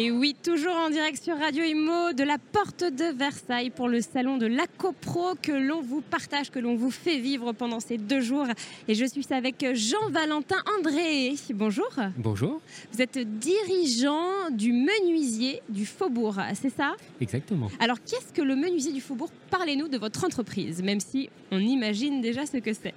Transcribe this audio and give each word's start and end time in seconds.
Et 0.00 0.12
oui, 0.12 0.36
toujours 0.40 0.76
en 0.76 0.90
direct 0.90 1.20
sur 1.20 1.36
Radio 1.36 1.64
Imo 1.64 2.12
de 2.12 2.22
la 2.22 2.38
porte 2.38 2.84
de 2.84 3.12
Versailles 3.18 3.70
pour 3.70 3.88
le 3.88 4.00
salon 4.00 4.36
de 4.36 4.46
l'ACOPRO 4.46 5.34
que 5.42 5.50
l'on 5.50 5.82
vous 5.82 6.02
partage, 6.02 6.52
que 6.52 6.60
l'on 6.60 6.76
vous 6.76 6.92
fait 6.92 7.18
vivre 7.18 7.50
pendant 7.50 7.80
ces 7.80 7.98
deux 7.98 8.20
jours. 8.20 8.46
Et 8.86 8.94
je 8.94 9.04
suis 9.04 9.26
avec 9.30 9.66
Jean-Valentin 9.74 10.62
André. 10.78 11.34
Bonjour. 11.52 11.90
Bonjour. 12.16 12.60
Vous 12.92 13.02
êtes 13.02 13.18
dirigeant 13.40 14.50
du 14.52 14.72
menuisier 14.72 15.62
du 15.68 15.84
Faubourg, 15.84 16.36
c'est 16.54 16.70
ça? 16.70 16.94
Exactement. 17.20 17.68
Alors, 17.80 17.98
qu'est-ce 18.00 18.32
que 18.32 18.42
le 18.42 18.54
menuisier 18.54 18.92
du 18.92 19.00
Faubourg? 19.00 19.30
Parlez-nous 19.50 19.88
de 19.88 19.98
votre 19.98 20.24
entreprise, 20.24 20.80
même 20.80 21.00
si 21.00 21.28
on 21.50 21.58
imagine 21.58 22.20
déjà 22.20 22.46
ce 22.46 22.58
que 22.58 22.72
c'est. 22.72 22.94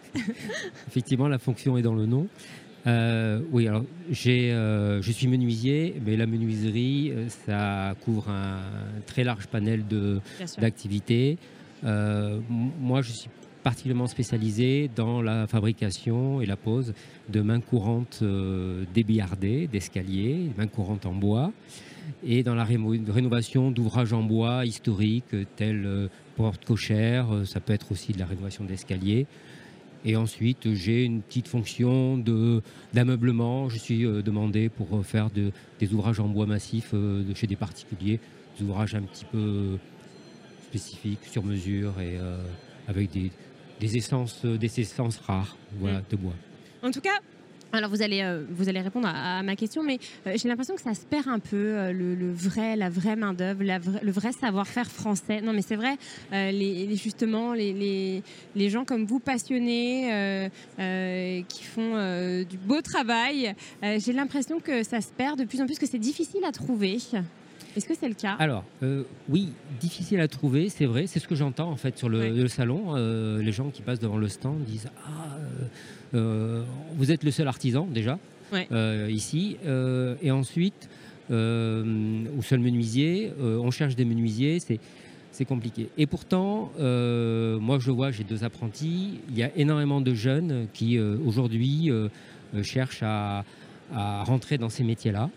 Effectivement, 0.88 1.28
la 1.28 1.40
fonction 1.40 1.80
est 1.80 1.82
dans 1.82 1.96
le 1.96 2.06
nom. 2.06 2.28
Euh, 2.88 3.42
oui, 3.52 3.68
alors 3.68 3.84
euh, 4.26 5.02
je 5.02 5.12
suis 5.12 5.28
menuisier, 5.28 5.96
mais 6.04 6.18
la 6.18 6.26
menuiserie, 6.26 7.12
euh, 7.12 7.30
ça 7.30 7.96
couvre 8.02 8.30
un 8.30 8.60
très 9.06 9.24
large 9.24 9.48
panel 9.48 9.84
d'activités. 10.58 11.38
moi, 11.84 13.02
je 13.02 13.12
suis 13.12 13.30
particulièrement 13.64 14.08
spécialisé 14.08 14.90
dans 14.96 15.22
la 15.22 15.46
fabrication 15.46 16.42
et 16.42 16.48
la 16.48 16.56
pose 16.56 16.96
de 17.30 17.42
mains 17.42 17.60
courantes 17.60 18.24
débillardées, 18.94 19.68
d'escaliers, 19.68 20.50
mains 20.58 20.68
courantes 20.68 21.06
en 21.06 21.14
bois, 21.14 21.52
et 22.26 22.42
dans 22.42 22.56
la 22.56 22.64
rénovation 22.64 23.70
d'ouvrages 23.70 24.14
en 24.14 24.24
bois 24.24 24.66
historiques 24.66 25.36
tels 25.56 26.10
porte 26.36 26.66
cochères, 26.66 27.28
ça 27.46 27.60
peut 27.60 27.74
être 27.74 27.92
aussi 27.92 28.14
de 28.14 28.20
la 28.20 28.26
rénovation 28.26 28.64
d'escaliers. 28.64 29.28
Et 30.04 30.16
ensuite, 30.16 30.74
j'ai 30.74 31.04
une 31.04 31.22
petite 31.22 31.48
fonction 31.48 32.18
d'ameublement. 32.94 33.70
Je 33.70 33.78
suis 33.78 34.06
euh, 34.06 34.22
demandé 34.22 34.70
pour 34.70 34.98
euh, 34.98 35.04
faire 35.04 35.30
des 35.30 35.94
ouvrages 35.94 36.20
en 36.20 36.28
bois 36.28 36.48
massif 36.48 36.92
euh, 36.94 37.24
de 37.24 37.34
chez 37.36 37.48
des 37.48 37.56
particuliers, 37.56 38.20
des 38.58 38.66
ouvrages 38.66 38.96
un 38.96 39.04
petit 39.04 39.26
peu 39.26 39.78
spécifiques, 40.70 41.24
sur 41.24 41.44
mesure 41.44 42.00
et 42.00 42.18
avec 42.88 43.12
des, 43.12 43.98
essences, 43.98 44.46
des 44.46 44.80
essences 44.80 45.18
rares 45.18 45.58
voilà, 45.80 46.00
mm. 46.00 46.04
de 46.10 46.16
bois. 46.16 46.34
En 46.82 46.92
tout 46.92 47.02
cas, 47.02 47.20
alors 47.74 47.90
vous 47.90 48.02
allez, 48.02 48.22
euh, 48.22 48.44
vous 48.50 48.70
allez 48.70 48.82
répondre 48.82 49.08
à, 49.14 49.44
ma 49.44 49.56
question, 49.56 49.84
mais 49.84 50.00
euh, 50.28 50.34
j'ai 50.36 50.48
l'impression 50.48 50.76
que 50.76 50.82
ça 50.82 50.94
se 50.94 51.06
perd 51.06 51.28
un 51.28 51.40
peu, 51.40 51.56
euh, 51.56 51.94
le, 51.94 52.32
vrai, 52.32 52.76
la 52.76 52.90
vraie 52.90 53.16
main-d'œuvre, 53.16 53.64
le 53.64 54.12
vrai 54.12 54.32
savoir-faire 54.32 54.90
français. 54.92 55.42
Non, 55.42 55.54
mais 55.54 55.62
c'est 55.62 55.76
vrai, 55.76 55.98
les, 56.32 56.96
justement, 56.96 57.54
les, 57.54 58.24
les, 58.56 58.70
gens 58.70 58.86
comme 58.86 59.06
vous, 59.06 59.20
passionnés, 59.20 60.50
qui 60.78 61.64
font 61.64 62.44
du 62.50 62.58
beau 62.58 62.82
travail, 62.82 63.56
j'ai 63.82 64.14
l'impression 64.14 64.60
que 64.60 64.84
ça 64.84 65.02
se 65.02 65.12
perd 65.12 65.40
de 65.40 65.46
plus 65.46 65.62
en 65.62 65.66
plus, 65.66 65.80
que 65.80 65.88
c'est 65.88 66.00
difficile 66.00 66.44
à 66.46 66.52
trouver. 66.52 67.00
Est-ce 67.76 67.88
que 67.88 67.94
c'est 68.00 68.10
le 68.10 68.16
cas? 68.16 68.36
Alors, 68.40 68.64
oui, 69.30 69.50
difficile 69.80 70.20
à 70.20 70.28
trouver, 70.28 70.70
c'est 70.70 70.86
vrai. 70.86 71.08
C'est 71.08 71.20
ce 71.20 71.28
que 71.28 71.36
j'entends 71.36 71.72
en 71.72 71.78
fait 71.78 71.98
sur 71.98 72.10
le, 72.10 72.48
salon. 72.48 72.96
les 73.38 73.52
gens 73.52 73.70
qui 73.70 73.82
passent 73.82 74.00
devant 74.00 74.18
le 74.18 74.28
stand 74.28 74.64
disent 74.64 74.90
Ah, 75.06 75.38
euh, 76.14 76.64
vous 76.96 77.12
êtes 77.12 77.24
le 77.24 77.32
seul 77.32 77.48
artisan 77.48 77.88
déjà 77.88 78.20
euh, 78.72 79.08
ici. 79.10 79.58
Euh, 79.66 80.16
et 80.22 80.32
ensuite, 80.32 80.90
ou 81.30 82.42
seul 82.44 82.60
menuisier, 82.60 83.32
on 83.40 83.72
cherche 83.72 83.96
des 83.96 84.06
menuisiers. 84.06 84.60
C'est 85.32 85.46
compliqué. 85.46 85.88
Et 85.98 86.06
pourtant, 86.06 86.72
moi 86.78 87.80
je 87.80 87.92
vois, 87.92 88.12
j'ai 88.12 88.26
deux 88.26 88.44
apprentis, 88.44 89.20
il 89.30 89.38
y 89.38 89.44
a 89.44 89.52
énormément 89.56 90.02
de 90.02 90.14
jeunes 90.14 90.68
qui 90.74 91.00
aujourd'hui 91.00 91.90
cherchent 92.64 93.04
à, 93.04 93.46
rentrer 93.94 94.58
dans 94.58 94.70
ces 94.70 94.84
métiers-là. 94.84 95.30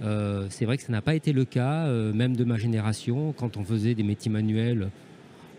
C'est 0.00 0.64
vrai 0.64 0.76
que 0.76 0.82
ça 0.82 0.92
n'a 0.92 1.02
pas 1.02 1.14
été 1.14 1.32
le 1.32 1.44
cas, 1.44 1.86
même 2.12 2.36
de 2.36 2.44
ma 2.44 2.58
génération, 2.58 3.32
quand 3.36 3.56
on 3.56 3.64
faisait 3.64 3.94
des 3.94 4.02
métiers 4.02 4.30
manuels, 4.30 4.90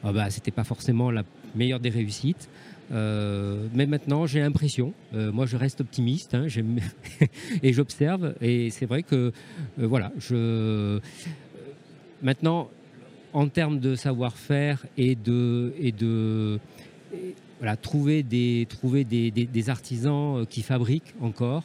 ah 0.03 0.11
bah, 0.11 0.29
c'était 0.29 0.51
pas 0.51 0.63
forcément 0.63 1.11
la 1.11 1.23
meilleure 1.55 1.79
des 1.79 1.89
réussites. 1.89 2.49
Euh, 2.91 3.67
mais 3.73 3.85
maintenant, 3.85 4.25
j'ai 4.25 4.39
l'impression, 4.39 4.93
euh, 5.13 5.31
moi 5.31 5.45
je 5.45 5.57
reste 5.57 5.81
optimiste, 5.81 6.33
hein, 6.33 6.47
et 7.63 7.73
j'observe, 7.73 8.35
et 8.39 8.69
c'est 8.69 8.85
vrai 8.85 9.03
que, 9.03 9.33
euh, 9.79 9.87
voilà, 9.87 10.11
je... 10.17 10.99
Maintenant, 12.21 12.69
en 13.33 13.47
termes 13.47 13.79
de 13.79 13.95
savoir-faire 13.95 14.85
et 14.97 15.15
de... 15.15 15.73
Et 15.79 15.91
de 15.91 16.59
voilà, 17.59 17.75
trouver 17.75 18.21
des, 18.21 18.67
trouver 18.69 19.03
des, 19.03 19.31
des 19.31 19.69
artisans 19.69 20.45
qui 20.47 20.61
fabriquent 20.61 21.15
encore, 21.21 21.63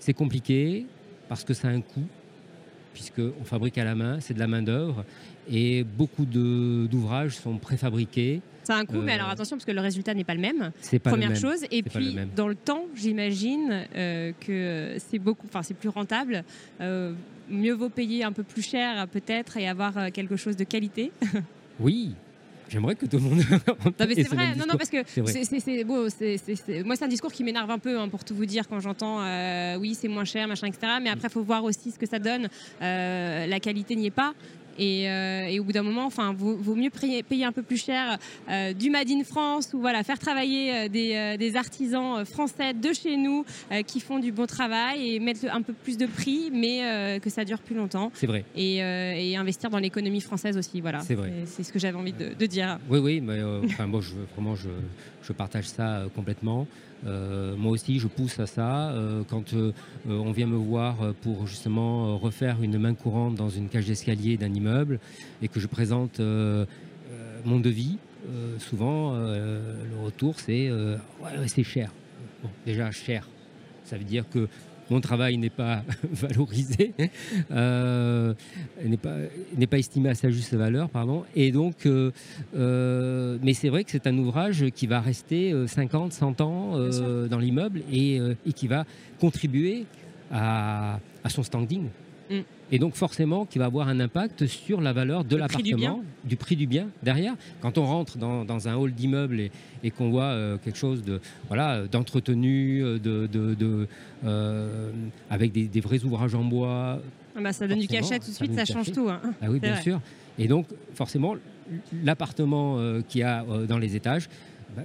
c'est 0.00 0.14
compliqué 0.14 0.84
parce 1.32 1.44
que 1.44 1.54
ça 1.54 1.68
a 1.68 1.70
un 1.70 1.80
coût, 1.80 2.04
puisqu'on 2.92 3.44
fabrique 3.44 3.78
à 3.78 3.84
la 3.84 3.94
main, 3.94 4.20
c'est 4.20 4.34
de 4.34 4.38
la 4.38 4.46
main-d'œuvre, 4.46 5.02
et 5.50 5.82
beaucoup 5.82 6.26
d'ouvrages 6.26 7.36
sont 7.36 7.56
préfabriqués. 7.56 8.42
C'est 8.64 8.74
un 8.74 8.84
coût, 8.84 9.00
mais 9.00 9.12
alors 9.12 9.28
euh, 9.28 9.32
attention 9.32 9.56
parce 9.56 9.64
que 9.64 9.72
le 9.72 9.80
résultat 9.80 10.12
n'est 10.12 10.24
pas 10.24 10.34
le 10.34 10.42
même. 10.42 10.72
C'est 10.82 10.98
pas 10.98 11.08
Première 11.08 11.30
le 11.30 11.34
même. 11.34 11.42
chose. 11.42 11.64
Et 11.70 11.82
puis 11.82 12.18
dans 12.36 12.48
le 12.48 12.54
temps, 12.54 12.84
j'imagine 12.94 13.86
euh, 13.96 14.32
que 14.40 14.96
c'est 14.98 15.18
beaucoup, 15.18 15.46
enfin 15.48 15.62
c'est 15.62 15.72
plus 15.72 15.88
rentable. 15.88 16.44
Euh, 16.82 17.14
mieux 17.48 17.72
vaut 17.72 17.88
payer 17.88 18.24
un 18.24 18.32
peu 18.32 18.42
plus 18.42 18.60
cher 18.62 19.08
peut-être 19.08 19.56
et 19.56 19.66
avoir 19.66 20.12
quelque 20.12 20.36
chose 20.36 20.56
de 20.58 20.64
qualité. 20.64 21.12
oui, 21.80 22.14
J'aimerais 22.72 22.94
que 22.94 23.04
tout 23.04 23.18
le 23.18 23.22
monde. 23.22 23.38
non, 23.68 24.06
mais 24.08 24.14
c'est 24.14 24.28
vrai. 24.28 24.54
Non, 24.56 24.64
non, 24.66 24.76
parce 24.78 24.88
que 24.88 24.98
c'est 25.06 25.84
beau. 25.84 26.08
Moi, 26.84 26.96
c'est 26.96 27.04
un 27.04 27.08
discours 27.08 27.30
qui 27.30 27.44
m'énerve 27.44 27.70
un 27.70 27.78
peu, 27.78 27.98
hein, 27.98 28.08
pour 28.08 28.24
tout 28.24 28.34
vous 28.34 28.46
dire, 28.46 28.66
quand 28.66 28.80
j'entends 28.80 29.20
oui, 29.78 29.94
c'est 29.94 30.08
moins 30.08 30.24
cher, 30.24 30.48
machin, 30.48 30.68
etc. 30.68 30.94
Mais 31.02 31.10
après, 31.10 31.28
il 31.28 31.32
faut 31.32 31.42
voir 31.42 31.64
aussi 31.64 31.90
ce 31.90 31.98
que 31.98 32.06
ça 32.06 32.18
donne. 32.18 32.48
la 32.80 33.60
qualité 33.60 33.94
n'y 33.94 34.06
est 34.06 34.10
pas. 34.10 34.32
Euh, 34.78 35.46
et, 35.46 35.60
au 35.60 35.64
bout 35.64 35.72
d'un 35.72 35.82
moment, 35.82 36.06
enfin, 36.06 36.32
vaut, 36.32 36.56
vaut 36.56 36.74
mieux 36.74 36.90
payer, 36.90 37.44
un 37.44 37.52
peu 37.52 37.62
plus 37.62 37.82
cher 37.82 38.18
euh, 38.48 38.72
du 38.72 38.90
Made 38.90 39.10
in 39.10 39.24
France 39.24 39.70
ou 39.74 39.80
voilà, 39.80 40.02
faire 40.02 40.18
travailler 40.18 40.86
euh, 40.86 40.88
des, 40.88 41.56
artisans 41.56 42.24
français 42.24 42.72
de 42.72 42.92
chez 42.92 43.16
nous 43.16 43.44
qui 43.86 44.00
font 44.00 44.18
du 44.18 44.32
bon 44.32 44.46
travail 44.46 45.14
et 45.14 45.20
mettre 45.20 45.44
un 45.50 45.60
peu 45.60 45.74
plus 45.74 45.98
de 45.98 46.06
prix, 46.06 46.50
mais 46.50 47.20
que 47.20 47.28
ça 47.28 47.44
dure 47.44 47.58
plus 47.58 47.74
longtemps. 47.74 48.10
C'est 48.14 48.26
vrai. 48.26 48.44
Et, 48.56 48.82
investir 49.36 49.70
dans 49.70 49.78
l'économie 49.78 50.20
française 50.20 50.56
aussi. 50.56 50.80
Voilà. 50.80 51.00
C'est 51.00 51.14
vrai. 51.14 51.32
C'est 51.46 51.62
ce 51.62 51.72
que 51.72 51.78
j'avais 51.78 51.98
envie 51.98 52.12
de, 52.12 52.46
dire. 52.46 52.78
Oui, 52.88 52.98
oui, 52.98 53.20
mais 53.20 53.42
enfin, 53.64 53.86
moi, 53.86 54.00
je, 54.00 54.14
vraiment, 54.34 54.54
je, 54.54 54.68
je 55.22 55.32
partage 55.32 55.66
ça 55.66 56.04
complètement. 56.14 56.66
Euh, 57.06 57.56
moi 57.56 57.72
aussi, 57.72 57.98
je 57.98 58.06
pousse 58.06 58.38
à 58.38 58.46
ça. 58.46 58.90
Euh, 58.90 59.22
quand 59.28 59.54
euh, 59.54 59.72
on 60.06 60.32
vient 60.32 60.46
me 60.46 60.56
voir 60.56 61.14
pour 61.22 61.46
justement 61.46 62.16
refaire 62.18 62.62
une 62.62 62.78
main 62.78 62.94
courante 62.94 63.34
dans 63.34 63.48
une 63.48 63.68
cage 63.68 63.86
d'escalier 63.86 64.36
d'un 64.36 64.52
immeuble 64.52 65.00
et 65.40 65.48
que 65.48 65.60
je 65.60 65.66
présente 65.66 66.20
mon 67.44 67.60
devis, 67.60 67.98
souvent 68.58 69.14
le 69.16 70.04
retour 70.04 70.38
c'est 70.38 70.70
ouais, 70.70 71.48
c'est 71.48 71.64
cher. 71.64 71.92
déjà 72.66 72.90
cher. 72.90 73.28
Ça 73.84 73.96
veut 73.96 74.04
dire 74.04 74.24
que 74.28 74.48
mon 74.92 75.00
travail 75.00 75.38
n'est 75.38 75.50
pas 75.50 75.82
valorisé, 76.12 76.92
euh, 77.50 78.34
n'est 78.84 78.96
pas, 78.98 79.16
pas 79.70 79.78
estimé 79.78 80.10
à 80.10 80.14
sa 80.14 80.30
juste 80.30 80.54
valeur, 80.54 80.90
pardon. 80.90 81.24
Et 81.34 81.50
donc, 81.50 81.86
euh, 81.86 82.10
euh, 82.54 83.38
mais 83.42 83.54
c'est 83.54 83.70
vrai 83.70 83.84
que 83.84 83.90
c'est 83.90 84.06
un 84.06 84.16
ouvrage 84.18 84.66
qui 84.74 84.86
va 84.86 85.00
rester 85.00 85.54
50, 85.66 86.12
100 86.12 86.40
ans 86.42 86.78
dans 87.30 87.38
l'immeuble 87.38 87.82
et, 87.90 88.20
qui 88.54 88.68
va 88.68 88.84
contribuer 89.18 89.86
à, 90.30 91.00
à 91.24 91.28
son 91.30 91.42
standing. 91.42 91.88
Et 92.70 92.78
donc 92.78 92.94
forcément 92.94 93.44
qui 93.44 93.58
va 93.58 93.66
avoir 93.66 93.88
un 93.88 94.00
impact 94.00 94.46
sur 94.46 94.80
la 94.80 94.94
valeur 94.94 95.24
de 95.24 95.36
l'appartement, 95.36 96.02
du, 96.24 96.36
prix 96.36 96.56
du 96.56 96.66
bien 96.66 96.88
derrière. 97.02 97.34
Quand 97.60 97.76
on 97.76 97.84
rentre 97.84 98.16
dans, 98.16 98.68
un 98.68 98.74
hall 98.74 98.92
d'immeuble 98.92 99.50
et, 99.84 99.90
qu'on 99.90 100.10
voit 100.10 100.24
euh, 100.24 100.56
quelque 100.56 100.78
chose 100.78 101.02
de 101.02 101.20
voilà 101.48 101.86
d'entretenu, 101.86 102.82
euh, 102.82 102.98
de, 102.98 103.88
euh, 104.24 104.90
avec 105.28 105.52
des, 105.52 105.80
vrais 105.80 106.02
ouvrages 106.04 106.34
en 106.34 106.44
bois. 106.44 107.00
Ah 107.36 107.40
bah, 107.42 107.52
ça 107.52 107.68
donne 107.68 107.80
du 107.80 107.88
cachet 107.88 108.18
tout 108.18 108.30
de 108.30 108.34
suite, 108.34 108.54
ça 108.54 108.64
change 108.64 108.90
tout. 108.92 109.08
Hein. 109.08 109.20
Ah 109.42 109.46
oui, 109.50 109.60
bien 109.60 109.76
sûr. 109.80 110.00
Et 110.38 110.48
donc 110.48 110.66
forcément 110.94 111.34
l'appartement 112.02 112.78
qu'il 113.08 113.20
y 113.20 113.24
a 113.24 113.44
dans 113.68 113.78
les 113.78 113.96
étages 113.96 114.30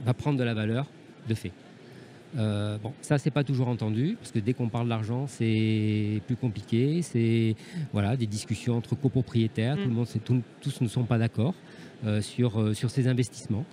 va 0.05 0.13
prendre 0.13 0.37
de 0.37 0.43
la 0.43 0.53
valeur 0.53 0.87
de 1.29 1.33
fait. 1.35 1.51
Euh, 2.37 2.77
bon, 2.77 2.93
ça, 3.01 3.17
c'est 3.17 3.31
pas 3.31 3.43
toujours 3.43 3.67
entendu, 3.67 4.17
parce 4.19 4.31
que 4.31 4.39
dès 4.39 4.53
qu'on 4.53 4.69
parle 4.69 4.89
d'argent, 4.89 5.27
c'est 5.27 6.21
plus 6.25 6.35
compliqué. 6.35 7.01
C'est 7.01 7.55
voilà, 7.93 8.15
des 8.17 8.27
discussions 8.27 8.77
entre 8.77 8.95
copropriétaires. 8.95 9.75
Tout 9.75 9.83
le 9.83 9.89
mm. 9.89 9.93
monde, 9.93 10.07
tous 10.61 10.81
ne 10.81 10.87
sont 10.87 11.03
pas 11.03 11.17
d'accord 11.17 11.53
euh, 12.05 12.21
sur, 12.21 12.59
euh, 12.59 12.73
sur 12.73 12.89
ces 12.89 13.07
investissements. 13.07 13.65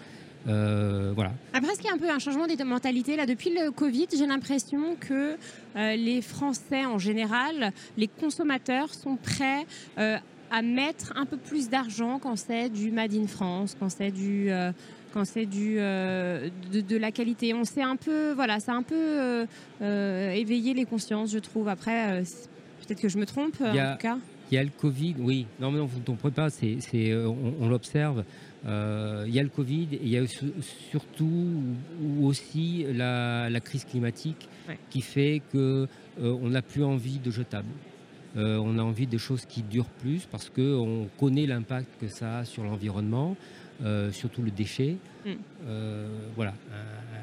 voilà. 0.47 1.33
Après, 1.53 1.73
est-ce 1.73 1.81
qu'il 1.81 1.89
y 1.89 1.93
a 1.93 1.95
un 1.95 1.99
peu 1.99 2.11
un 2.11 2.19
changement 2.19 2.47
des 2.47 2.63
mentalités 2.65 3.17
là 3.17 3.27
depuis 3.27 3.51
le 3.51 3.71
Covid? 3.71 4.07
J'ai 4.17 4.27
l'impression 4.27 4.97
que 4.97 5.37
les 5.75 6.23
Français 6.23 6.85
en 6.85 6.99
général, 6.99 7.73
les 7.97 8.09
consommateurs 8.09 8.93
sont 8.93 9.17
prêts 9.17 9.67
à 9.97 10.63
mettre 10.63 11.13
un 11.17 11.25
peu 11.25 11.39
plus 11.39 11.69
d'argent 11.69 12.19
quand 12.19 12.37
c'est 12.37 12.69
du 12.69 12.93
Made 12.93 13.15
in 13.15 13.27
France, 13.27 13.75
quand 13.79 13.89
c'est 13.89 14.11
du 14.11 14.51
quand 15.15 15.25
c'est 15.25 15.47
du 15.47 15.77
de, 15.77 16.97
la 16.97 17.13
qualité. 17.13 17.55
On 17.55 17.65
s'est 17.65 17.83
un 17.83 17.97
peu 17.97 18.33
voilà, 18.33 18.61
ça 18.61 18.73
a 18.73 18.75
un 18.75 18.83
peu 18.83 19.47
éveillé 19.81 20.75
les 20.75 20.85
consciences, 20.85 21.33
je 21.33 21.39
trouve. 21.39 21.69
Après, 21.69 22.23
peut-être 22.87 23.01
que 23.01 23.09
je 23.09 23.19
me 23.19 23.25
trompe 23.25 23.61
en 23.61 23.73
tout 23.73 23.99
cas. 24.01 24.19
Il 24.51 24.55
y 24.55 24.59
a 24.59 24.63
le 24.63 24.71
Covid, 24.71 25.17
oui. 25.19 25.47
Non, 25.59 25.71
mais 25.71 25.79
non, 25.79 25.87
vous 25.87 26.01
ne 26.01 26.05
comprenez 26.05 26.35
pas, 26.35 26.51
c'est, 26.51 26.79
euh, 26.95 27.33
on, 27.61 27.69
l'observe. 27.69 28.25
Euh, 28.67 29.25
il 29.27 29.35
y 29.35 29.39
a 29.39 29.43
le 29.43 29.49
Covid 29.49 29.89
et 29.93 30.01
il 30.03 30.09
y 30.09 30.17
a 30.17 30.25
surtout 30.91 31.63
aussi 32.23 32.87
la, 32.95 33.49
crise 33.61 33.85
climatique 33.85 34.49
qui 34.91 35.01
fait 35.01 35.43
qu'on 35.51 35.89
euh, 36.23 36.49
n'a 36.49 36.63
plus 36.63 36.85
envie 36.85 37.19
de 37.19 37.31
jetables. 37.31 37.69
on 38.37 38.79
a 38.79 38.83
envie 38.83 39.07
des 39.07 39.19
choses 39.19 39.45
qui 39.47 39.63
durent 39.63 39.95
plus 40.01 40.27
parce 40.31 40.51
qu'on 40.51 41.09
connaît 41.19 41.47
l'impact 41.47 41.89
que 42.01 42.09
ça 42.09 42.39
a 42.39 42.45
sur 42.45 42.65
l'environnement, 42.65 43.37
surtout 44.13 44.43
le 44.43 44.51
déchet. 44.51 44.97
Mm. 45.25 45.33
voilà, 46.37 46.55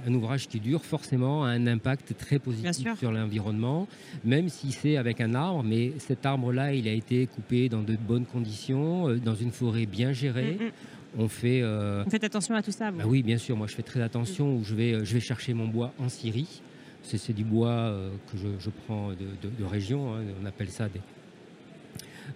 un 0.05 0.13
ouvrage 0.13 0.47
qui 0.47 0.59
dure 0.59 0.83
forcément 0.83 1.45
a 1.45 1.49
un 1.49 1.67
impact 1.67 2.17
très 2.17 2.39
positif 2.39 2.97
sur 2.97 3.11
l'environnement, 3.11 3.87
même 4.23 4.49
si 4.49 4.71
c'est 4.71 4.97
avec 4.97 5.21
un 5.21 5.35
arbre, 5.35 5.63
mais 5.63 5.93
cet 5.99 6.25
arbre-là, 6.25 6.73
il 6.73 6.87
a 6.87 6.93
été 6.93 7.27
coupé 7.27 7.69
dans 7.69 7.81
de 7.81 7.95
bonnes 7.95 8.25
conditions, 8.25 9.09
euh, 9.09 9.17
dans 9.17 9.35
une 9.35 9.51
forêt 9.51 9.85
bien 9.85 10.13
gérée. 10.13 10.57
Mm, 10.59 10.63
mm. 10.65 10.71
On 11.19 11.27
fait. 11.27 11.61
Euh, 11.61 12.05
Faites 12.05 12.23
attention 12.23 12.55
à 12.55 12.63
tout 12.63 12.71
ça. 12.71 12.89
Bah 12.89 13.03
oui, 13.05 13.21
bien 13.21 13.37
sûr. 13.37 13.57
Moi, 13.57 13.67
je 13.67 13.75
fais 13.75 13.83
très 13.83 14.01
attention. 14.01 14.55
Où 14.55 14.63
je 14.63 14.73
vais, 14.73 14.93
euh, 14.93 15.03
je 15.03 15.13
vais 15.13 15.19
chercher 15.19 15.53
mon 15.53 15.67
bois 15.67 15.93
en 15.99 16.07
Syrie. 16.07 16.61
C'est 17.03 17.33
du 17.33 17.43
bois 17.43 17.93
que 18.31 18.37
je, 18.37 18.69
prends 18.85 19.09
de, 19.09 19.65
région. 19.65 20.13
Hein. 20.13 20.21
on 20.41 20.45
appelle 20.45 20.69
ça 20.69 20.87
des, 20.87 21.01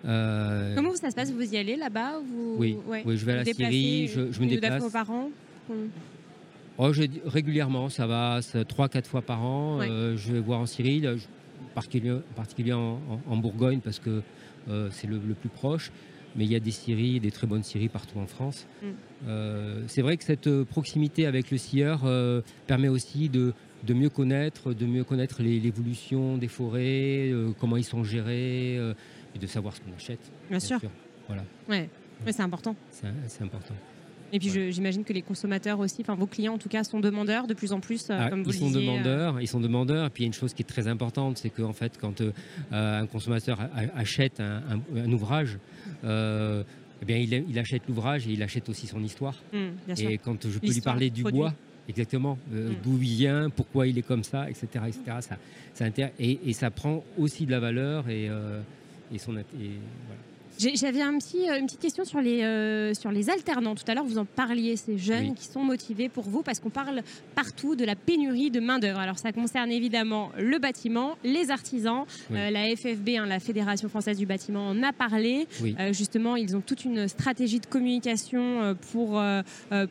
Comment 0.05 0.95
ça 0.95 1.09
se 1.09 1.15
passe? 1.15 1.31
Vous 1.31 1.53
y 1.53 1.57
allez 1.57 1.75
là-bas 1.75 2.19
oui. 2.57 2.77
oui, 2.87 3.17
je 3.17 3.25
vais 3.25 3.33
à 3.33 3.35
la 3.37 3.45
Syrie, 3.45 4.07
je, 4.07 4.39
me 4.39 4.47
déplace. 4.47 4.81
Vos 4.81 4.89
parents 4.89 5.29
Oh, 6.77 6.91
régulièrement, 7.25 7.89
ça 7.89 8.05
va 8.05 8.39
3-4 8.39 9.05
fois 9.05 9.21
par 9.21 9.43
an. 9.43 9.79
Euh, 9.81 10.17
je 10.17 10.33
vais 10.33 10.39
voir 10.39 10.59
en 10.59 10.65
Syrie, 10.65 11.03
particulièrement 11.73 12.21
particulier 12.35 12.73
en, 12.73 13.37
Bourgogne 13.37 13.79
parce 13.79 13.99
que 13.99 14.21
euh, 14.69 14.89
c'est 14.91 15.07
le, 15.07 15.19
plus 15.19 15.49
proche. 15.49 15.91
Mais 16.35 16.43
il 16.43 16.51
y 16.51 16.55
a 16.55 16.59
des 16.59 16.71
scieries, 16.71 17.21
des 17.21 17.31
très 17.31 17.47
bonnes 17.47 17.63
scieries 17.63 17.87
partout 17.87 18.19
en 18.19 18.27
France. 18.27 18.67
Mm. 18.81 18.85
Euh, 19.29 19.83
c'est 19.87 20.01
vrai 20.01 20.17
que 20.17 20.25
cette 20.25 20.63
proximité 20.63 21.25
avec 21.27 21.49
le 21.49 21.57
scieur 21.57 22.01
permet 22.67 22.89
aussi 22.89 23.29
de, 23.29 23.53
mieux 23.87 24.09
connaître, 24.09 24.73
de 24.73 24.85
mieux 24.85 25.05
connaître 25.05 25.41
l'évolution 25.41 26.37
des 26.37 26.49
forêts, 26.49 27.31
comment 27.57 27.77
ils 27.77 27.85
sont 27.85 28.03
gérés, 28.03 28.77
de 29.39 29.47
savoir 29.47 29.75
ce 29.75 29.81
qu'on 29.81 29.93
achète. 29.95 30.19
Bien, 30.49 30.59
sûr. 30.59 30.79
Voilà. 31.27 31.43
Ouais. 31.69 31.89
c'est 32.25 32.41
important. 32.41 32.75
C'est 32.91 33.43
important. 33.43 33.75
Et 34.33 34.39
puis 34.39 34.49
j'imagine 34.71 35.03
que 35.03 35.13
les 35.13 35.21
consommateurs 35.21 35.79
aussi, 35.79 36.01
enfin 36.01 36.15
vos 36.15 36.25
clients 36.25 36.55
en 36.55 36.57
tout 36.57 36.69
cas, 36.69 36.83
sont 36.83 36.99
demandeurs 36.99 37.47
de 37.47 37.53
plus 37.53 37.71
en 37.71 37.79
plus, 37.79 38.09
euh, 38.09 38.17
ah, 38.19 38.29
comme 38.29 38.43
vous 38.43 38.51
ils 38.51 38.59
sont 38.59 38.71
demandeurs, 38.71 39.37
euh. 39.37 39.41
Ils 39.41 39.47
sont 39.47 39.59
demandeurs. 39.59 40.07
Et 40.07 40.09
puis 40.09 40.23
il 40.23 40.25
y 40.25 40.27
a 40.27 40.31
une 40.31 40.33
chose 40.33 40.53
qui 40.53 40.63
est 40.63 40.65
très 40.65 40.87
importante, 40.87 41.37
c'est 41.37 41.49
qu'en 41.49 41.73
fait, 41.73 41.97
quand 41.99 42.21
euh, 42.21 42.31
un 42.71 43.05
consommateur 43.05 43.59
achète 43.95 44.39
un, 44.39 45.11
ouvrage, 45.11 45.57
eh 46.03 47.05
bien, 47.05 47.17
il, 47.17 47.59
achète 47.59 47.83
l'ouvrage 47.87 48.27
et 48.27 48.31
il 48.31 48.41
achète 48.43 48.67
aussi 48.69 48.87
son 48.87 49.03
histoire. 49.03 49.35
Mmh, 49.53 49.91
et 49.99 50.17
quand 50.17 50.47
je 50.49 50.59
peux 50.59 50.67
lui 50.67 50.81
parler 50.81 51.09
du 51.09 51.23
bois, 51.23 51.53
exactement, 51.87 52.37
mmh. 52.51 52.57
d'où 52.83 52.97
il 52.97 53.15
vient, 53.15 53.49
pourquoi 53.49 53.87
il 53.87 53.97
est 53.97 54.05
comme 54.05 54.23
ça, 54.23 54.49
etc., 54.49 54.67
etc. 54.87 55.01
Ça, 55.19 55.37
ça 55.73 55.85
et, 56.19 56.39
et, 56.45 56.53
ça 56.53 56.71
prend 56.71 57.03
aussi 57.17 57.45
de 57.45 57.51
la 57.51 57.59
valeur 57.59 58.09
et, 58.09 58.29
et 59.11 59.17
son 59.17 59.37
et, 59.37 59.45
voilà. 60.07 60.21
J'avais 60.57 61.01
un 61.01 61.17
petit, 61.17 61.49
euh, 61.49 61.59
une 61.59 61.65
petite 61.65 61.81
question 61.81 62.05
sur 62.05 62.21
les, 62.21 62.43
euh, 62.43 62.93
sur 62.93 63.11
les 63.11 63.29
alternants. 63.29 63.75
Tout 63.75 63.83
à 63.87 63.93
l'heure, 63.93 64.05
vous 64.05 64.17
en 64.17 64.25
parliez, 64.25 64.75
ces 64.77 64.97
jeunes 64.97 65.35
qui 65.35 65.45
sont 65.45 65.63
motivés 65.63 66.07
pour 66.07 66.23
vous, 66.23 66.43
parce 66.43 66.59
qu'on 66.59 66.69
parle 66.69 67.01
partout 67.35 67.75
de 67.75 67.83
la 67.83 67.95
pénurie 67.95 68.51
de 68.51 68.59
main-d'œuvre. 68.59 68.99
Alors, 68.99 69.17
ça 69.17 69.31
concerne 69.31 69.71
évidemment 69.71 70.31
le 70.37 70.57
bâtiment, 70.57 71.17
les 71.23 71.51
artisans. 71.51 72.05
Euh, 72.31 72.49
la 72.49 72.75
FFB, 72.75 73.09
hein, 73.17 73.25
la 73.25 73.39
Fédération 73.39 73.89
française 73.89 74.17
du 74.17 74.25
bâtiment, 74.25 74.67
en 74.67 74.81
a 74.83 74.93
parlé. 74.93 75.47
justement, 75.91 76.35
ils 76.35 76.55
ont 76.55 76.61
toute 76.61 76.85
une 76.85 77.07
stratégie 77.07 77.59
de 77.59 77.65
communication 77.65 78.75
pour, 78.91 79.21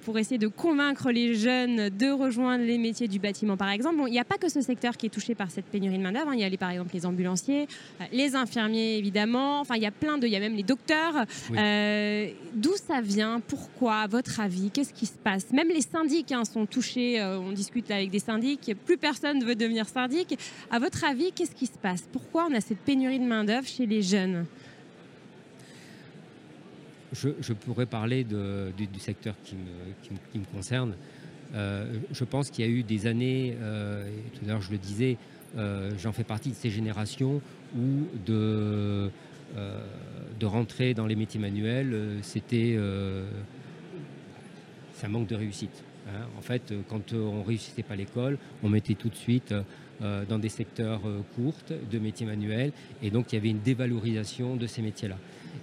pour 0.03 0.19
essayer 0.19 0.39
de 0.39 0.49
convaincre 0.49 1.11
les 1.11 1.35
jeunes 1.35 1.91
de 1.91 2.11
rejoindre 2.11 2.65
les 2.65 2.79
métiers 2.79 3.09
du 3.09 3.19
bâtiment, 3.19 3.57
par 3.57 3.71
exemple. 3.71 3.97
Bon, 3.97 4.07
il 4.07 4.13
n'y 4.13 4.19
a 4.19 4.25
pas 4.25 4.39
que 4.39 4.49
ce 4.49 4.61
secteur 4.61 4.97
qui 4.97 5.07
est 5.07 5.11
touché 5.11 5.35
par 5.35 5.51
cette 5.51 5.67
pénurie 5.67 5.99
de 5.99 6.03
main-d'œuvre. 6.03 6.29
Hein. 6.29 6.35
Il 6.35 6.41
y 6.41 6.45
a, 6.45 6.49
les, 6.49 6.57
par 6.57 6.71
exemple, 6.71 6.91
les 6.95 7.07
ambulanciers, 7.07 7.67
les 8.13 8.35
infirmiers, 8.35 8.97
évidemment. 8.97 9.61
Enfin, 9.61 9.77
il 9.77 9.83
y 9.83 9.87
a 9.87 9.91
plein 9.91 10.19
de. 10.19 10.27
Il 10.27 10.33
y 10.33 10.37
a 10.37 10.41
même 10.41 10.54
les 10.55 10.63
docteurs. 10.63 11.27
Euh, 11.57 12.31
d'où 12.55 12.73
ça 12.77 13.01
vient? 13.01 13.41
Pourquoi? 13.41 13.97
À 13.97 14.07
votre 14.07 14.41
avis 14.41 14.71
Qu'est-ce 14.71 14.93
qui 14.93 15.07
se 15.07 15.19
passe? 15.19 15.53
Même 15.53 15.69
les 15.69 15.83
syndics 15.83 16.33
hein, 16.33 16.45
sont 16.45 16.67
touchés. 16.67 17.21
Euh, 17.21 17.39
on 17.39 17.53
discute 17.53 17.89
là 17.89 17.97
avec 17.97 18.11
des 18.11 18.19
syndics. 18.19 18.75
Plus 18.85 18.97
personne 18.97 19.39
ne 19.39 19.45
veut 19.45 19.55
devenir 19.55 19.89
syndic. 19.89 20.39
À 20.71 20.79
votre 20.79 21.05
avis, 21.05 21.33
qu'est-ce 21.33 21.55
qui 21.55 21.67
se 21.67 21.79
passe? 21.79 22.09
Pourquoi 22.13 22.49
on 22.51 22.55
a 22.55 22.61
cette 22.61 22.79
pénurie 22.79 23.19
de 23.19 23.25
main-d'œuvre 23.25 23.67
chez 23.67 23.87
les 23.87 24.03
jeunes? 24.03 24.47
Je, 27.13 27.53
pourrais 27.53 27.87
parler 27.87 28.25
du, 28.25 28.99
secteur 28.99 29.35
qui 29.45 29.55
me, 29.55 30.41
me, 30.41 30.45
concerne. 30.53 30.95
Euh, 31.55 31.95
je 32.11 32.25
pense 32.25 32.51
qu'il 32.51 32.65
y 32.65 32.69
a 32.69 32.71
eu 32.71 32.83
des 32.83 33.07
années, 33.07 33.57
tout 34.35 34.45
à 34.45 34.49
l'heure 34.49 34.61
je 34.61 34.73
le 34.73 34.79
disais, 34.79 35.17
j'en 35.57 36.13
fais 36.13 36.25
partie 36.25 36.51
de 36.51 36.57
ces 36.57 36.71
générations 36.71 37.41
où 37.77 38.07
de, 38.27 39.11
de 40.39 40.47
rentrer 40.47 40.95
dans 40.95 41.07
les 41.07 41.17
métiers 41.17 41.41
manuels, 41.41 41.93
euh, 41.93 42.19
c'était 42.23 42.75
euh, 42.77 43.27
un 45.03 45.09
manque 45.09 45.27
de 45.27 45.35
réussite. 45.35 45.85
Hein. 46.09 46.27
En 46.39 46.41
fait, 46.41 46.73
euh, 46.73 46.81
quand 46.89 47.13
on 47.13 47.41
ne 47.41 47.45
réussissait 47.45 47.83
pas 47.83 47.97
l'école, 47.97 48.39
on 48.63 48.69
mettait 48.69 48.95
tout 48.95 49.09
de 49.09 49.17
suite 49.17 49.55
dans 50.01 50.41
des 50.41 50.49
secteurs 50.49 51.03
courts 51.37 51.55
de 51.91 51.99
métiers 52.01 52.27
manuels, 52.27 52.73
et 53.01 53.11
donc 53.11 53.33
il 53.33 53.37
y 53.37 53.39
avait 53.39 53.51
une 53.51 53.61
dévalorisation 53.61 54.57
de 54.57 54.67
ces 54.67 54.83
métiers-là. 54.83 55.17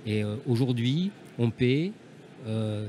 Et 0.05 0.23
aujourd'hui, 0.47 1.11
on 1.37 1.51
paie 1.51 1.91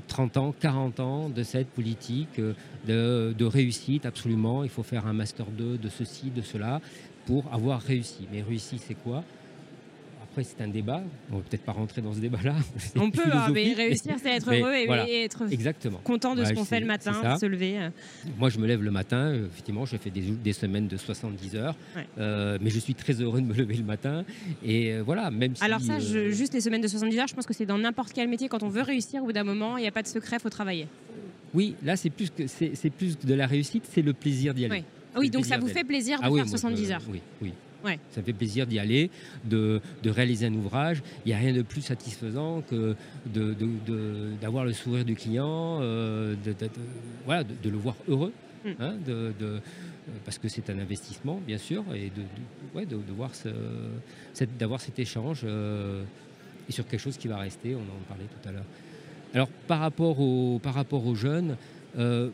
30 0.06 0.36
ans, 0.36 0.54
40 0.58 1.00
ans 1.00 1.28
de 1.28 1.42
cette 1.42 1.66
politique 1.66 2.40
de, 2.86 3.34
de, 3.36 3.44
réussite, 3.44 4.06
absolument. 4.06 4.62
Il 4.62 4.70
faut 4.70 4.84
faire 4.84 5.06
un 5.06 5.12
master 5.12 5.46
2 5.46 5.78
de 5.78 5.88
ceci, 5.88 6.30
de 6.30 6.42
cela, 6.42 6.80
pour 7.26 7.44
avoir 7.52 7.82
réussi. 7.82 8.28
Mais 8.32 8.40
réussi, 8.40 8.78
c'est 8.78 8.94
quoi? 8.94 9.24
Après, 10.32 10.44
c'est 10.44 10.62
un 10.62 10.68
débat. 10.68 11.02
On 11.30 11.36
va 11.36 11.42
peut-être 11.42 11.62
pas 11.62 11.72
rentrer 11.72 12.00
dans 12.00 12.14
ce 12.14 12.18
débat-là. 12.18 12.54
On 12.96 13.10
peut, 13.10 13.20
hein, 13.30 13.48
mais 13.52 13.74
réussir, 13.74 14.14
c'est 14.22 14.30
être 14.30 14.50
heureux 14.50 14.72
et, 14.74 15.24
être 15.24 15.42
Exactement. 15.52 15.98
content 15.98 16.34
de 16.34 16.42
ce 16.44 16.54
qu'on 16.54 16.64
fait 16.64 16.80
le 16.80 16.86
matin, 16.86 17.36
se 17.38 17.44
lever. 17.44 17.78
Euh. 17.78 17.90
Moi, 18.38 18.48
je 18.48 18.58
me 18.58 18.66
lève 18.66 18.82
le 18.82 18.90
matin. 18.90 19.34
Effectivement, 19.34 19.84
je 19.84 19.98
fais 19.98 20.08
des, 20.08 20.22
des 20.22 20.52
semaines 20.54 20.88
de 20.88 20.96
70 20.96 21.56
heures. 21.56 21.76
Euh, 22.18 22.56
mais 22.62 22.70
je 22.70 22.78
suis 22.78 22.94
très 22.94 23.12
heureux 23.20 23.42
de 23.42 23.46
me 23.46 23.52
lever 23.62 23.76
le 23.76 23.84
matin. 23.84 24.24
Et 24.64 24.92
euh, 24.92 25.02
voilà, 25.04 25.30
même 25.30 25.54
si, 25.54 25.62
Alors 25.62 25.80
ça, 25.80 25.98
juste 25.98 26.54
les 26.54 26.62
semaines 26.62 26.80
de 26.80 26.88
70 26.88 27.18
heures, 27.18 27.28
je 27.28 27.34
pense 27.34 27.46
que 27.46 27.54
c'est 27.54 27.66
dans 27.66 27.78
n'importe 27.78 28.14
quel 28.14 28.28
métier. 28.28 28.48
Quand 28.48 28.62
on 28.62 28.68
veut 28.68 28.82
réussir, 28.82 29.22
au 29.22 29.26
bout 29.26 29.32
d'un 29.32 29.44
moment, 29.44 29.76
il 29.76 29.82
n'y 29.82 29.88
a 29.88 29.92
pas 29.92 30.02
de 30.02 30.08
secret, 30.08 30.36
il 30.36 30.42
faut 30.42 30.50
travailler. 30.50 30.88
Oui, 31.52 31.74
là, 31.84 31.96
c'est 31.96 32.08
plus, 32.08 32.30
que, 32.30 32.46
c'est, 32.46 32.90
plus 32.90 33.18
de 33.18 33.34
la 33.34 33.46
réussite, 33.46 33.84
c'est 33.92 34.00
le 34.00 34.14
plaisir 34.14 34.54
d'y 34.54 34.64
aller. 34.64 34.84
Oui, 35.14 35.28
donc 35.28 35.44
ça 35.44 35.58
vous 35.58 35.68
fait 35.68 35.84
plaisir 35.84 36.20
de 36.20 36.24
ah 36.24 36.34
faire 36.34 36.48
70 36.48 36.90
heures. 36.90 37.02
Oui, 37.10 37.20
oui. 37.42 37.52
Ça 38.10 38.22
fait 38.22 38.32
plaisir 38.32 38.66
d'y 38.66 38.78
aller, 38.78 39.10
de, 39.44 39.80
réaliser 40.04 40.46
un 40.46 40.54
ouvrage. 40.54 41.02
Il 41.24 41.28
n'y 41.28 41.34
a 41.34 41.38
rien 41.38 41.52
de 41.52 41.62
plus 41.62 41.82
satisfaisant 41.82 42.62
que 42.62 42.94
d'avoir 44.40 44.64
le 44.64 44.72
sourire 44.72 45.04
du 45.04 45.14
client, 45.14 45.78
euh, 45.80 46.34
de, 46.44 46.54
voilà, 47.24 47.44
de, 47.44 47.70
le 47.70 47.76
voir 47.76 47.96
heureux. 48.08 48.32
Mm. 48.64 48.70
Hein, 48.80 48.94
parce 50.24 50.38
que 50.38 50.48
c'est 50.48 50.68
un 50.70 50.78
investissement, 50.78 51.40
bien 51.46 51.58
sûr, 51.58 51.84
et 51.94 52.10
de, 52.10 52.84
de, 52.84 53.12
voir 53.12 53.30
d'avoir 54.58 54.80
cet 54.80 54.98
échange 54.98 55.42
euh, 55.44 56.02
et 56.68 56.72
sur 56.72 56.86
quelque 56.86 57.00
chose 57.00 57.16
qui 57.16 57.28
va 57.28 57.38
rester, 57.38 57.74
on 57.74 57.80
en 57.80 58.04
parlait 58.08 58.24
tout 58.24 58.48
à 58.48 58.52
l'heure. 58.52 58.64
Alors, 59.34 59.48
par 59.66 59.80
rapport, 59.80 60.20
au, 60.20 60.58
par 60.62 60.74
rapport 60.74 61.06
aux 61.06 61.14
jeunes, 61.14 61.56
euh, 61.98 62.30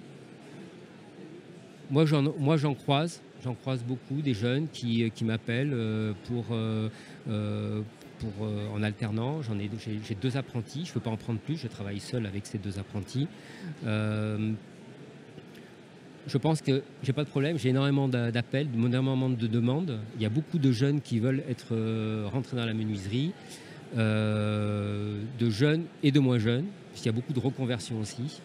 moi 1.90 2.04
j'en 2.04 2.75
croise, 2.75 3.21
J'en 3.45 3.54
croise 3.54 3.85
beaucoup, 3.85 4.21
des 4.21 4.35
jeunes 4.35 4.66
qui, 4.73 5.04
euh, 5.04 5.11
m'appellent 5.25 5.73
euh, 5.73 6.12
pour, 6.26 6.47
euh, 6.50 6.90
en 8.75 8.83
alternant. 8.83 9.42
J'en 9.42 9.59
ai, 9.59 9.71
j'ai, 9.78 10.16
deux 10.16 10.37
apprentis, 10.37 10.83
je 10.85 10.90
ne 10.90 10.95
peux 10.95 11.00
pas 11.00 11.11
en 11.11 11.16
prendre 11.16 11.38
plus, 11.38 11.57
je 11.57 11.68
travaille 11.68 12.00
seul 12.00 12.26
avec 12.26 12.47
ces 12.47 12.59
deux 12.59 12.80
apprentis. 12.80 13.28
je 16.26 16.37
pense 16.37 16.61
que 16.61 16.83
j'ai 17.02 17.12
pas 17.12 17.23
de 17.25 17.28
problème, 17.28 17.59
j'ai 17.59 17.68
énormément 17.68 18.09
d'appels, 18.09 18.66
énormément 18.75 19.30
de 19.30 19.47
demandes. 19.47 20.00
Il 20.16 20.23
y 20.23 20.26
a 20.26 20.30
beaucoup 20.30 20.59
de 20.59 20.73
jeunes 20.73 21.00
qui 21.00 21.21
veulent 21.21 21.45
être 21.49 21.76
rentrés 22.26 22.57
dans 22.57 22.66
la 22.66 22.75
menuiserie, 22.75 23.33
de 23.97 25.50
jeunes 25.50 25.85
et 26.02 26.11
de 26.11 26.18
moins 26.18 26.38
jeunes, 26.38 26.66
puisqu'il 26.90 27.09
y 27.09 27.11
a 27.11 27.14
beaucoup 27.14 27.33
de 27.33 27.40
reconversions 27.40 28.00
aussi. 28.00 28.40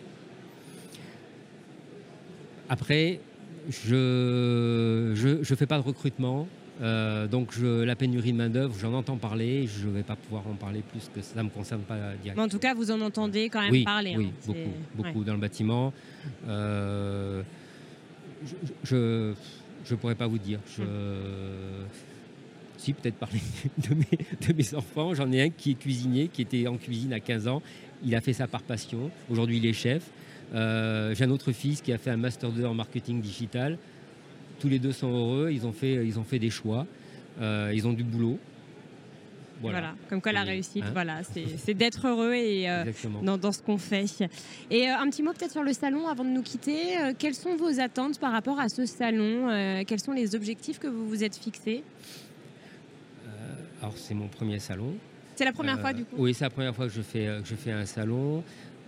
Après, 2.69 3.19
je 3.69 5.39
ne 5.39 5.55
fais 5.55 5.65
pas 5.65 5.77
de 5.77 5.83
recrutement. 5.83 6.47
Euh, 6.81 7.27
donc 7.27 7.51
je, 7.51 7.83
la 7.83 7.95
pénurie 7.95 8.31
de 8.31 8.37
main-d'œuvre, 8.37 8.75
j'en 8.79 8.93
entends 8.93 9.17
parler, 9.17 9.67
je 9.67 9.87
ne 9.87 9.93
vais 9.93 10.03
pas 10.03 10.15
pouvoir 10.15 10.47
en 10.47 10.55
parler 10.55 10.81
plus 10.81 11.09
que 11.13 11.21
ça 11.21 11.37
ne 11.37 11.43
me 11.43 11.49
concerne 11.49 11.81
pas 11.81 11.95
directement. 11.95 12.33
Mais 12.35 12.41
en 12.41 12.47
tout 12.49 12.59
cas, 12.59 12.73
vous 12.73 12.89
en 12.89 12.99
entendez 13.01 13.49
quand 13.49 13.61
même 13.61 13.83
parler. 13.83 14.15
Oui, 14.17 14.29
hein, 14.31 14.41
beaucoup, 14.47 14.73
beaucoup 14.95 15.23
dans 15.23 15.33
le 15.33 15.39
bâtiment. 15.39 15.93
Euh, 16.47 17.43
je 18.83 19.33
ne 19.89 19.95
pourrais 19.95 20.15
pas 20.15 20.27
vous 20.27 20.39
dire. 20.39 20.59
Je, 20.75 20.83
si, 22.77 22.93
peut-être 22.93 23.15
parler 23.15 23.39
de 23.89 23.95
mes, 23.95 24.47
de 24.47 24.53
mes 24.53 24.75
enfants. 24.75 25.13
J'en 25.13 25.31
ai 25.31 25.43
un 25.43 25.49
qui 25.49 25.71
est 25.71 25.75
cuisinier, 25.75 26.27
qui 26.27 26.41
était 26.41 26.67
en 26.67 26.77
cuisine 26.77 27.13
à 27.13 27.19
15 27.19 27.47
ans. 27.47 27.61
Il 28.03 28.13
a 28.15 28.21
fait 28.21 28.33
ça 28.33 28.47
par 28.47 28.61
passion. 28.61 29.09
Aujourd'hui, 29.29 29.57
il 29.57 29.65
est 29.65 29.73
chef. 29.73 30.03
Euh, 30.53 31.15
j'ai 31.15 31.23
un 31.23 31.29
autre 31.31 31.51
fils 31.51 31.81
qui 31.81 31.91
a 31.91 31.97
fait 31.97 32.11
un 32.11 32.17
Master 32.17 32.51
2 32.51 32.65
en 32.65 32.73
marketing 32.73 33.21
digital. 33.21 33.77
Tous 34.59 34.69
les 34.69 34.79
deux 34.79 34.91
sont 34.91 35.11
heureux, 35.11 35.49
ils 35.51 35.65
ont 35.65 35.73
fait, 35.73 36.05
ils 36.05 36.19
ont 36.19 36.23
fait 36.23 36.39
des 36.39 36.49
choix, 36.49 36.85
euh, 37.41 37.71
ils 37.73 37.87
ont 37.87 37.93
du 37.93 38.03
boulot. 38.03 38.37
Voilà. 39.61 39.95
comme 40.09 40.21
quoi 40.21 40.33
la 40.33 40.43
réussite, 40.43 40.83
hein 40.83 40.91
voilà, 40.91 41.21
c'est 41.23 41.73
d'être 41.73 42.05
heureux 42.05 42.33
et 42.33 42.69
euh, 42.69 42.83
dans, 43.21 43.51
ce 43.53 43.61
qu'on 43.61 43.77
fait. 43.77 44.03
Et 44.69 44.89
un 44.89 45.09
petit 45.09 45.23
mot 45.23 45.31
peut-être 45.31 45.53
sur 45.53 45.63
le 45.63 45.71
salon 45.71 46.09
avant 46.09 46.25
de 46.25 46.29
nous 46.29 46.41
quitter. 46.41 46.97
quelles 47.17 47.33
sont 47.33 47.55
vos 47.55 47.79
attentes 47.79 48.19
par 48.19 48.33
rapport 48.33 48.59
à 48.59 48.67
ce 48.67 48.85
salon? 48.85 49.83
Quels 49.87 50.01
sont 50.01 50.11
les 50.11 50.35
objectifs 50.35 50.79
que 50.79 50.87
vous 50.87 51.07
vous 51.07 51.23
êtes 51.23 51.37
fixés? 51.37 51.81
Alors 53.81 53.93
c'est 53.95 54.13
mon 54.13 54.27
premier 54.27 54.59
salon. 54.59 54.95
C'est 55.35 55.45
la 55.45 55.53
première 55.53 55.79
fois 55.79 55.93
du 55.93 56.03
coup? 56.03 56.15
Oui, 56.17 56.33
c'est 56.33 56.43
la 56.43 56.49
première 56.49 56.75
fois 56.75 56.87
que 56.87 56.93
je 56.93 57.01
fais, 57.01 57.25
que 57.41 57.47
je 57.47 57.55
fais 57.55 57.71
un 57.71 57.85
salon. 57.85 58.43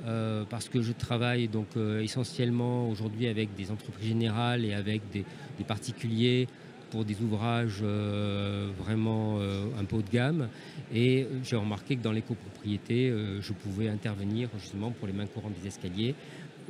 Euh, 0.06 0.44
parce 0.50 0.68
que 0.68 0.82
je 0.82 0.92
travaille 0.92 1.48
donc 1.48 1.68
euh, 1.78 2.02
essentiellement 2.02 2.90
aujourd'hui 2.90 3.28
avec 3.28 3.56
des 3.56 3.72
entreprises 3.72 4.10
générales 4.10 4.66
et 4.66 4.74
avec 4.74 5.02
des, 5.12 5.24
particuliers 5.66 6.48
pour 6.92 7.06
des 7.06 7.20
ouvrages 7.22 7.80
euh, 7.82 8.70
vraiment 8.78 9.40
un 9.40 9.86
peu 9.86 9.98
haut 9.98 10.02
de 10.02 10.12
gamme. 10.12 10.50
Et 10.94 11.28
j'ai 11.44 11.56
remarqué 11.56 11.96
que 11.96 12.04
dans 12.04 12.12
les 12.12 12.22
copropriétés, 12.22 13.12
je 13.42 13.54
pouvais 13.54 13.90
intervenir 13.90 14.50
justement 14.60 14.92
pour 14.92 15.08
les 15.08 15.14
mains 15.14 15.26
courantes 15.26 15.54
des 15.62 15.68
escaliers 15.68 16.14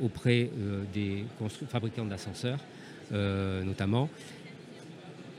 auprès 0.02 0.50
des 0.94 1.24
fabricants 1.68 2.06
d'ascenseurs 2.06 2.58
notamment. 3.12 4.08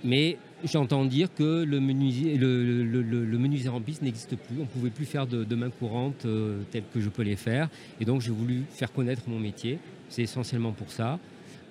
Mais 0.04 0.38
j'entends 0.64 1.06
dire 1.06 1.34
que 1.34 1.64
le 1.64 1.80
menuisier, 1.80 2.38
le, 2.38 3.70
en 3.70 3.82
piste 3.82 4.02
n'existe 4.02 4.36
plus. 4.36 4.58
On 4.58 4.62
ne 4.62 4.66
pouvait 4.66 4.90
plus 4.90 5.06
faire 5.06 5.28
de, 5.28 5.56
main 5.56 5.70
courante 5.70 6.26
euh, 6.26 6.62
telles 6.72 6.84
que 6.94 7.00
je 7.00 7.10
peux 7.10 7.24
les 7.24 7.36
faire. 7.36 7.70
Et 8.00 8.06
donc 8.06 8.22
j'ai 8.22 8.32
voulu 8.32 8.64
faire 8.70 8.92
connaître 8.92 9.24
mon 9.28 9.40
métier. 9.40 9.80
C'est 10.10 10.24
essentiellement 10.24 10.72
pour 10.72 10.92
ça. 10.92 11.20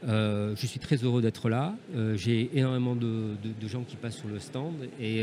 Euh, 0.06 0.54
je 0.56 0.66
suis 0.66 0.78
très 0.78 0.96
heureux 0.96 1.22
d'être 1.22 1.48
là. 1.48 1.74
Euh, 1.94 2.16
j'ai 2.16 2.50
énormément 2.54 2.94
de, 2.94 3.36
gens 3.66 3.82
qui 3.82 3.96
passent 3.96 4.18
sur 4.18 4.28
le 4.28 4.38
stand 4.38 4.74
et, 5.00 5.22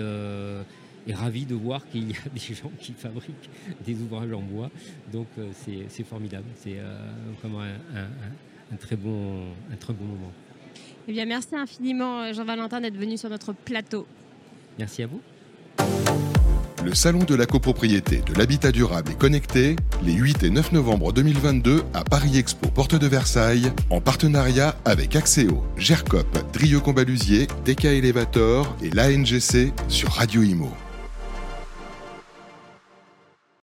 ravi 1.13 1.45
de 1.45 1.53
voir 1.53 1.85
qu'il 1.87 2.09
y 2.09 2.13
a 2.13 2.29
des 2.33 2.55
gens 2.55 2.71
qui 2.79 2.93
fabriquent 2.93 3.49
des 3.85 3.95
ouvrages 3.95 4.31
en 4.33 4.41
bois. 4.41 4.69
Donc 5.11 5.27
c'est 5.53 6.03
formidable. 6.03 6.45
C'est 6.55 6.77
vraiment 7.41 7.61
un, 7.61 8.75
très 8.77 8.95
bon, 8.95 9.43
un 9.71 9.75
très 9.75 9.93
bon 9.93 10.05
moment. 10.05 10.31
Eh 11.07 11.11
bien, 11.11 11.25
merci 11.25 11.55
infiniment, 11.55 12.21
euh, 12.21 12.33
Jean-Valentin, 12.33 12.81
d'être 12.81 12.97
venu 12.97 13.17
sur 13.17 13.29
notre 13.29 13.53
plateau. 13.53 14.07
Merci 14.79 15.03
à 15.03 15.07
vous. 15.07 15.21
Le 16.83 16.93
Salon 16.93 17.23
de 17.23 17.35
la 17.35 17.45
copropriété, 17.45 18.21
de 18.25 18.33
l'habitat 18.33 18.71
durable 18.71 19.11
et 19.11 19.15
connecté, 19.15 19.77
les 20.03 20.13
8 20.13 20.43
et 20.43 20.49
9 20.49 20.73
novembre 20.73 21.13
2022 21.13 21.83
à 21.93 22.03
Paris 22.03 22.37
Expo, 22.37 22.67
porte 22.67 22.95
de 22.95 23.07
Versailles, 23.07 23.71
en 23.89 24.01
partenariat 24.01 24.75
avec 24.83 25.15
Axéo, 25.15 25.63
GERCOP, 25.77 26.51
Drieux 26.51 26.81
Combalusier, 26.81 27.47
DK 27.65 27.85
Elevator 27.85 28.75
et 28.83 28.89
l'ANGC 28.89 29.71
sur 29.87 30.09
Radio 30.09 30.43
Imo. 30.43 30.69